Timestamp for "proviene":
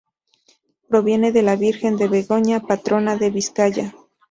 0.89-1.31